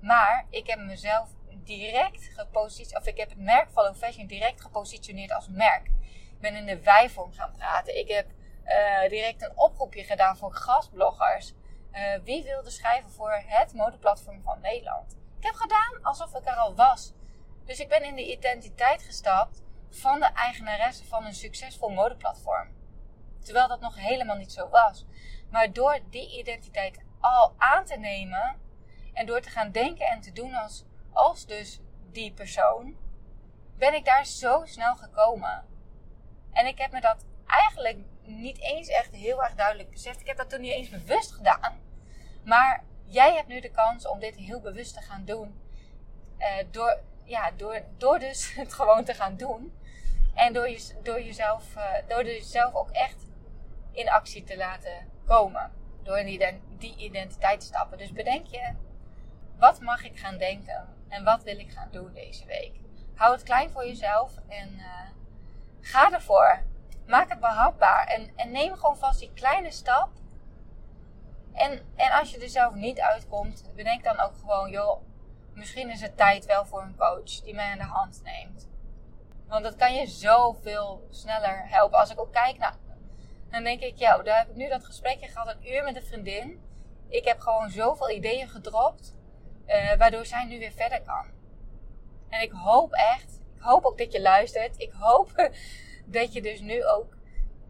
[0.00, 1.28] Maar ik heb mezelf
[1.64, 5.86] direct gepositioneerd, of ik heb het merk Follow Fashion direct gepositioneerd als merk.
[6.34, 7.98] Ik ben in de wijvorm gaan praten.
[7.98, 8.26] Ik heb
[8.64, 11.52] uh, direct een oproepje gedaan voor gastbloggers.
[11.92, 15.16] Uh, wie wilde schrijven voor het modeplatform van Nederland?
[15.38, 17.12] Ik heb gedaan alsof ik er al was.
[17.64, 22.68] Dus ik ben in de identiteit gestapt van de eigenaresse van een succesvol modeplatform.
[23.42, 25.06] Terwijl dat nog helemaal niet zo was.
[25.54, 28.56] Maar door die identiteit al aan te nemen
[29.12, 31.80] en door te gaan denken en te doen als, als dus
[32.12, 32.96] die persoon,
[33.76, 35.64] ben ik daar zo snel gekomen.
[36.52, 40.20] En ik heb me dat eigenlijk niet eens echt heel erg duidelijk beseft.
[40.20, 41.80] Ik heb dat toen niet eens bewust gedaan.
[42.44, 45.60] Maar jij hebt nu de kans om dit heel bewust te gaan doen.
[46.38, 49.78] Uh, door, ja, door, door dus het gewoon te gaan doen.
[50.34, 53.26] En door, je, door, jezelf, uh, door jezelf ook echt
[53.92, 55.70] in actie te laten komen.
[56.02, 57.98] Door die, identiteit te stappen.
[57.98, 58.74] Dus bedenk je,
[59.58, 62.72] wat mag ik gaan denken en wat wil ik gaan doen deze week?
[63.14, 64.84] Hou het klein voor jezelf en uh,
[65.80, 66.62] ga ervoor.
[67.06, 70.08] Maak het behapbaar en, en neem gewoon vast die kleine stap.
[71.52, 75.02] En, en als je er zelf niet uitkomt, bedenk dan ook gewoon, joh,
[75.54, 78.68] misschien is het tijd wel voor een coach die mij aan de hand neemt.
[79.48, 81.98] Want dat kan je zoveel sneller helpen.
[81.98, 82.76] Als ik ook kijk naar,
[83.54, 86.02] dan denk ik, ja, daar heb ik nu dat gesprekje gehad, een uur met een
[86.02, 86.60] vriendin.
[87.08, 89.16] Ik heb gewoon zoveel ideeën gedropt,
[89.66, 91.26] uh, waardoor zij nu weer verder kan.
[92.28, 94.80] En ik hoop echt, ik hoop ook dat je luistert.
[94.80, 95.32] Ik hoop
[96.06, 97.16] dat je dus nu ook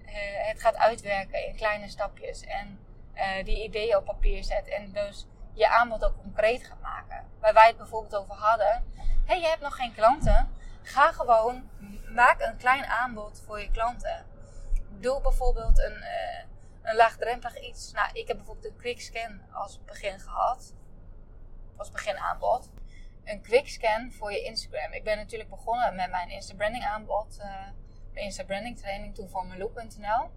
[0.07, 2.41] uh, het gaat uitwerken in kleine stapjes.
[2.41, 2.79] En
[3.15, 4.69] uh, die ideeën op papier zet.
[4.69, 7.25] En dus je aanbod ook concreet gaat maken.
[7.41, 8.85] Waar wij het bijvoorbeeld over hadden.
[9.25, 10.49] hey, je hebt nog geen klanten.
[10.83, 11.71] Ga gewoon,
[12.15, 14.27] maak een klein aanbod voor je klanten.
[15.01, 16.45] Doe bijvoorbeeld een, uh,
[16.83, 17.93] een laagdrempelig iets.
[17.93, 20.75] Nou, ik heb bijvoorbeeld een quick scan als begin gehad.
[21.77, 22.71] Als begin aanbod
[23.25, 24.93] een quick scan voor je Instagram.
[24.93, 27.67] Ik ben natuurlijk begonnen met mijn Insta branding aanbod, uh,
[28.13, 30.31] de Insta branding training toen voor meloe.nl.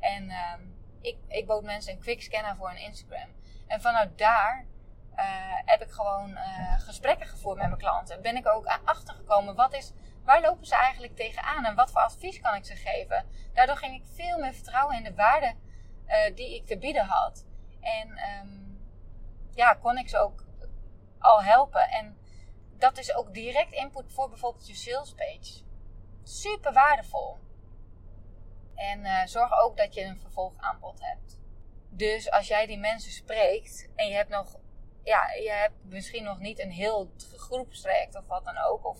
[0.00, 0.54] En uh,
[1.00, 3.28] ik, ik bood mensen een quick scan aan voor een Instagram.
[3.66, 4.66] En vanuit daar
[5.14, 5.24] uh,
[5.64, 6.38] heb ik gewoon
[6.78, 8.22] gesprekken gevoerd met mijn klanten.
[8.22, 9.92] Ben ik ook achtergekomen wat is,
[10.30, 13.26] waar lopen ze eigenlijk tegenaan en wat voor advies kan ik ze geven.
[13.52, 15.54] Daardoor ging ik veel meer vertrouwen in de waarde
[16.34, 17.46] die ik te bieden had.
[17.80, 18.80] En um,
[19.54, 20.44] ja, kon ik ze ook
[21.18, 21.88] al helpen.
[21.88, 22.18] En
[22.78, 25.62] dat is ook direct input voor bijvoorbeeld je sales page.
[26.22, 27.38] Super waardevol.
[28.74, 31.40] En uh, zorg ook dat je een vervolgaanbod hebt.
[31.88, 34.56] Dus als jij die mensen spreekt en je hebt nog,
[35.04, 38.98] ja, je hebt misschien nog niet een heel groepstraject of wat dan ook, of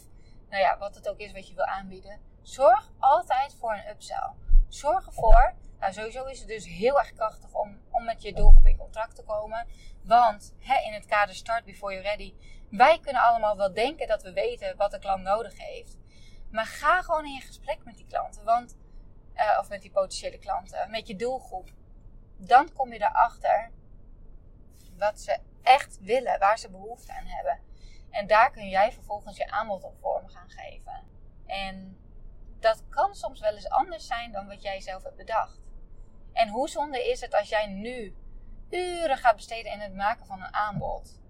[0.50, 4.30] nou ja, wat het ook is wat je wil aanbieden, zorg altijd voor een upsell.
[4.68, 8.66] Zorg ervoor, nou sowieso is het dus heel erg krachtig om, om met je doelgroep
[8.66, 9.66] in contact te komen.
[10.02, 12.34] Want hè, in het kader Start Before You're Ready,
[12.70, 15.98] wij kunnen allemaal wel denken dat we weten wat de klant nodig heeft.
[16.50, 18.76] Maar ga gewoon in gesprek met die klanten, want,
[19.34, 21.70] uh, of met die potentiële klanten, met je doelgroep.
[22.36, 23.70] Dan kom je erachter
[24.98, 27.60] wat ze echt willen, waar ze behoefte aan hebben.
[28.10, 31.04] En daar kun jij vervolgens je aanbod op vorm gaan geven.
[31.46, 31.98] En
[32.60, 35.60] dat kan soms wel eens anders zijn dan wat jij zelf hebt bedacht.
[36.32, 38.16] En hoe zonde is het als jij nu
[38.70, 41.20] uren gaat besteden in het maken van een aanbod.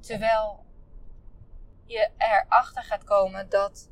[0.00, 0.64] Terwijl
[1.84, 3.88] je erachter gaat komen dat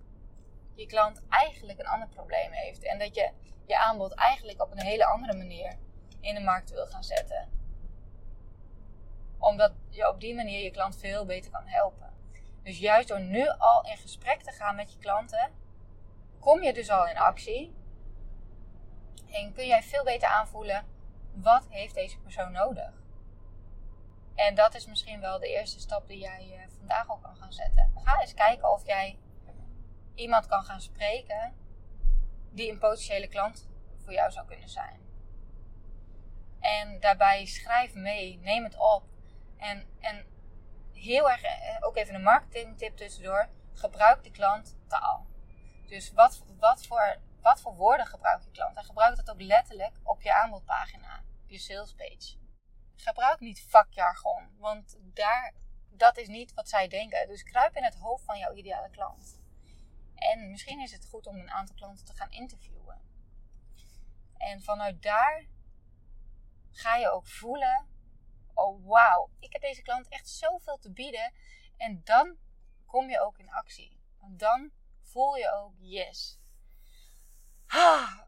[0.74, 2.82] je klant eigenlijk een ander probleem heeft.
[2.82, 3.30] En dat je
[3.66, 5.78] je aanbod eigenlijk op een hele andere manier
[6.20, 7.57] in de markt wil gaan zetten.
[9.38, 12.12] Omdat je op die manier je klant veel beter kan helpen.
[12.62, 15.50] Dus juist door nu al in gesprek te gaan met je klanten,
[16.40, 17.76] kom je dus al in actie.
[19.30, 20.86] En kun jij veel beter aanvoelen
[21.32, 22.92] wat heeft deze persoon nodig?
[24.34, 27.52] En dat is misschien wel de eerste stap die jij uh, vandaag al kan gaan
[27.52, 27.92] zetten.
[28.04, 29.18] Ga eens kijken of jij
[30.14, 31.54] iemand kan gaan spreken
[32.50, 35.00] die een potentiële klant voor jou zou kunnen zijn.
[36.60, 39.02] En daarbij schrijf mee, neem het op.
[39.58, 40.26] En, en
[40.92, 45.26] heel erg, eh, ook even een marketingtip tussendoor, gebruik de klant taal.
[45.86, 48.76] Dus wat, wat, voor, wat voor woorden gebruik je klant?
[48.76, 52.36] En gebruik dat ook letterlijk op je aanbodpagina je sales page.
[52.96, 55.54] Gebruik niet vakjargon, want daar,
[55.90, 57.28] dat is niet wat zij denken.
[57.28, 59.40] Dus kruip in het hoofd van jouw ideale klant.
[60.14, 63.00] En misschien is het goed om een aantal klanten te gaan interviewen.
[64.36, 65.46] En vanuit daar
[66.70, 67.86] ga je ook voelen:
[68.58, 71.32] oh wauw, ik heb deze klant echt zoveel te bieden.
[71.76, 72.36] En dan
[72.86, 74.00] kom je ook in actie.
[74.20, 76.38] Want dan voel je ook yes.
[77.66, 78.20] Ah,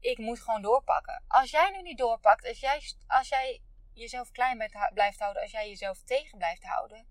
[0.00, 1.24] ik moet gewoon doorpakken.
[1.28, 5.68] Als jij nu niet doorpakt, als jij, als jij jezelf klein blijft houden, als jij
[5.68, 7.06] jezelf tegen blijft houden,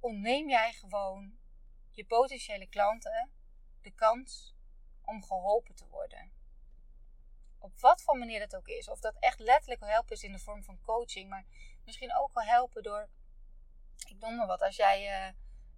[0.00, 1.38] ontneem jij gewoon
[1.90, 3.30] je potentiële klanten
[3.82, 4.54] de kans
[5.04, 6.32] om geholpen te worden.
[7.64, 8.88] Op wat voor manier dat ook is.
[8.88, 11.44] Of dat echt letterlijk helpen is in de vorm van coaching, maar
[11.84, 13.08] misschien ook wel helpen door.
[14.08, 15.32] Ik noem maar wat, als jij.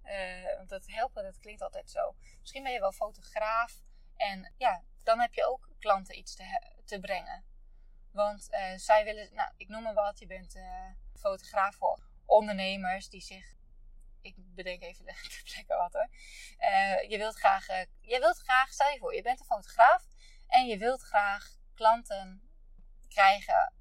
[0.05, 2.15] Uh, want dat helpen, dat klinkt altijd zo.
[2.41, 3.83] Misschien ben je wel fotograaf.
[4.17, 7.45] En ja, dan heb je ook klanten iets te, te brengen.
[8.13, 10.57] Want uh, zij willen, nou, ik noem maar wat, je bent
[11.19, 13.55] fotograaf voor ondernemers die zich,
[14.21, 16.09] ik bedenk even de plekken wat hoor.
[17.09, 17.67] Je wilt graag,
[18.01, 20.07] je wilt graag, stel je voor, je bent een fotograaf
[20.47, 22.43] en je wilt graag klanten
[23.09, 23.73] krijgen,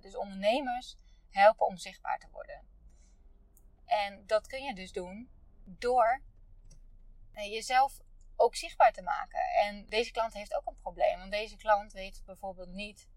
[0.00, 0.96] dus ondernemers,
[1.30, 2.68] helpen om zichtbaar te worden.
[3.84, 5.30] En dat kun je dus doen
[5.64, 6.22] door
[7.32, 8.00] jezelf
[8.36, 9.40] ook zichtbaar te maken.
[9.40, 11.18] En deze klant heeft ook een probleem.
[11.18, 13.08] Want deze klant weet bijvoorbeeld niet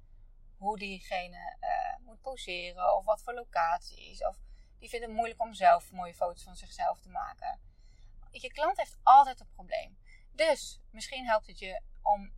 [0.58, 4.26] hoe diegene uh, moet poseren of wat voor locaties.
[4.26, 4.38] Of
[4.80, 7.60] die vinden het moeilijk om zelf mooie foto's van zichzelf te maken.
[8.32, 9.98] Je klant heeft altijd een probleem.
[10.32, 12.34] Dus misschien helpt het je om,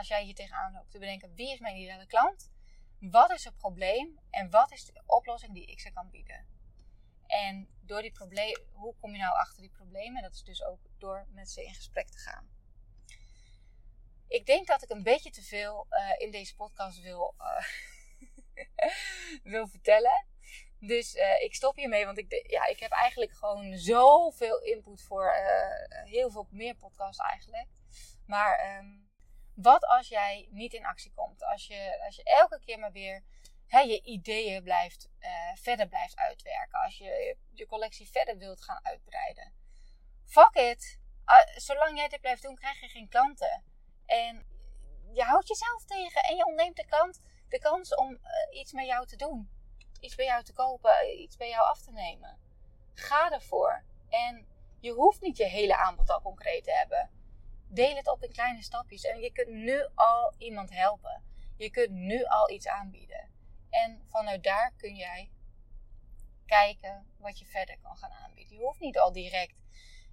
[0.00, 2.50] als jij hier tegenaan loopt, te bedenken: wie is mijn ideale klant?
[3.00, 4.18] Wat is het probleem?
[4.30, 6.46] En wat is de oplossing die ik ze kan bieden?
[7.26, 10.22] En door die problemen, hoe kom je nou achter die problemen?
[10.22, 12.48] Dat is dus ook door met ze in gesprek te gaan.
[14.28, 17.64] Ik denk dat ik een beetje te veel uh, in deze podcast wil, uh,
[19.52, 20.26] wil vertellen.
[20.78, 25.32] Dus uh, ik stop hiermee, want ik, ja, ik heb eigenlijk gewoon zoveel input voor
[26.04, 27.68] heel veel meer podcasts eigenlijk.
[28.26, 29.09] Maar um,
[29.54, 31.44] wat als jij niet in actie komt?
[31.44, 33.22] Als je, als je elke keer maar weer
[33.66, 36.78] hè, je ideeën blijft, uh, verder blijft uitwerken.
[36.80, 39.52] Als je je collectie verder wilt gaan uitbreiden.
[40.26, 40.98] Fuck it.
[41.56, 43.64] Zolang jij dit blijft doen, krijg je geen klanten.
[44.06, 44.46] En
[45.12, 47.14] je houdt jezelf tegen en je ontneemt de,
[47.48, 49.50] de kans om uh, iets met jou te doen.
[50.00, 52.38] Iets bij jou te kopen, iets bij jou af te nemen.
[52.94, 53.84] Ga ervoor.
[54.08, 54.46] En
[54.80, 57.19] je hoeft niet je hele aanbod al concreet te hebben.
[57.72, 59.04] Deel het op in kleine stapjes.
[59.04, 61.22] En je kunt nu al iemand helpen.
[61.56, 63.30] Je kunt nu al iets aanbieden.
[63.70, 65.30] En vanuit daar kun jij
[66.46, 68.56] kijken wat je verder kan gaan aanbieden.
[68.56, 69.54] Je hoeft niet al direct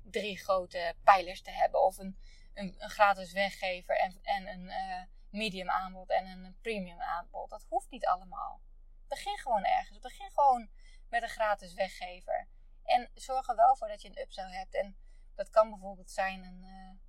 [0.04, 2.18] drie grote pijlers te hebben of een,
[2.54, 7.50] een, een gratis weggever en, en een uh, medium aanbod en een premium aanbod.
[7.50, 8.62] Dat hoeft niet allemaal.
[9.08, 10.00] Begin gewoon ergens.
[10.00, 10.70] Begin gewoon
[11.10, 12.48] met een gratis weggever.
[12.84, 14.76] En zorg er wel voor dat je een upsell hebt.
[14.76, 14.98] En
[15.36, 17.07] dat kan bijvoorbeeld zijn een, uh,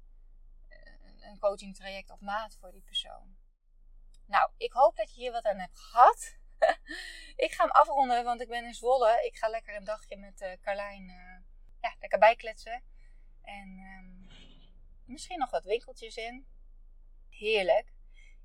[1.29, 3.37] een coaching traject of maat voor die persoon.
[4.27, 6.37] Nou, ik hoop dat je hier wat aan hebt gehad.
[7.47, 9.25] ik ga hem afronden, want ik ben in Zwolle.
[9.25, 11.39] Ik ga lekker een dagje met uh, Carlijn uh,
[11.81, 12.83] ja, lekker bijkletsen.
[13.43, 14.29] En um,
[15.05, 16.47] misschien nog wat winkeltjes in.
[17.29, 17.93] Heerlijk.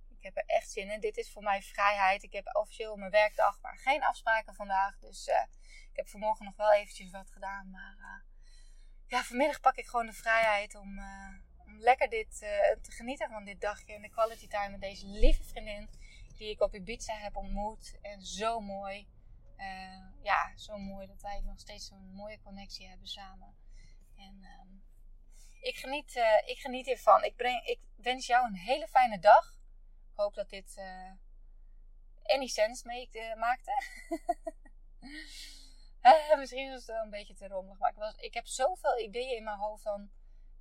[0.09, 0.99] Ik heb er echt zin in.
[0.99, 2.23] Dit is voor mij vrijheid.
[2.23, 4.99] Ik heb officieel mijn werkdag, maar geen afspraken vandaag.
[4.99, 5.41] Dus uh,
[5.91, 7.69] ik heb vanmorgen nog wel eventjes wat gedaan.
[7.69, 8.23] Maar
[9.07, 10.99] ja, vanmiddag pak ik gewoon de vrijheid om,
[11.73, 12.37] om lekker dit,
[12.81, 13.93] te genieten van dit dagje.
[13.93, 15.89] En de quality time met deze lieve vriendin
[16.37, 17.97] die ik op Ibiza heb ontmoet.
[18.01, 19.07] En zo mooi.
[19.57, 23.55] Uh, ja, zo mooi dat wij nog steeds een mooie connectie hebben samen.
[24.17, 24.83] En um,
[25.61, 27.23] ik, geniet, uh, ik geniet hiervan.
[27.23, 29.53] Ik, breng, ik wens jou een hele fijne dag.
[30.11, 30.81] Ik hoop dat dit
[32.23, 33.07] any sense
[33.37, 33.83] maakte.
[36.37, 37.79] misschien was het wel een beetje te rommelig.
[37.79, 40.09] Maar ik, was, ik heb zoveel ideeën in mijn hoofd dan,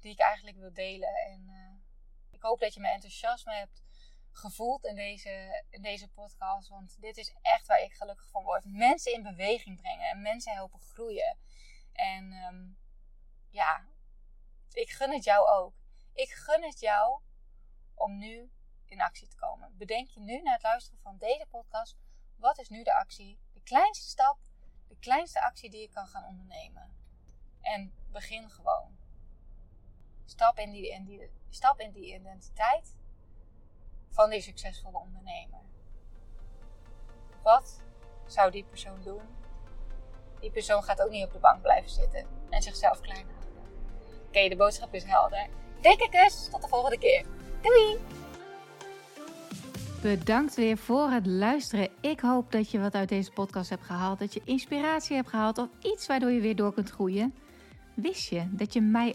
[0.03, 1.15] die ik eigenlijk wil delen.
[1.15, 1.51] En
[2.31, 3.83] ik hoop dat je mijn enthousiasme hebt
[4.33, 6.69] gevoeld in deze, in deze podcast.
[6.69, 8.65] Want dit is echt waar ik gelukkig van word.
[8.65, 11.39] Mensen in beweging brengen en mensen helpen groeien.
[11.93, 12.79] En um,
[13.51, 13.87] ja,
[14.73, 15.75] ik gun het jou ook.
[16.13, 17.21] Ik gun het jou
[17.95, 18.51] om nu
[18.85, 19.77] in actie te komen.
[19.77, 21.97] Bedenk je nu na het luisteren van deze podcast:
[22.37, 23.39] wat is nu de actie?
[23.53, 24.39] De kleinste stap,
[24.89, 26.97] de kleinste actie die je kan gaan ondernemen.
[27.61, 29.02] En begin gewoon.
[30.33, 32.95] Stap in die, in die, stap in die identiteit
[34.11, 35.61] van die succesvolle ondernemer.
[37.43, 37.83] Wat
[38.27, 39.21] zou die persoon doen?
[40.41, 43.63] Die persoon gaat ook niet op de bank blijven zitten en zichzelf klein houden.
[44.27, 45.49] Oké, de boodschap is helder.
[45.81, 47.27] Dikke kus, tot de volgende keer.
[47.61, 47.99] Doei!
[50.03, 51.89] Bedankt weer voor het luisteren.
[52.01, 54.19] Ik hoop dat je wat uit deze podcast hebt gehaald.
[54.19, 57.35] Dat je inspiratie hebt gehaald of iets waardoor je weer door kunt groeien.
[57.95, 59.15] Wist je dat je mij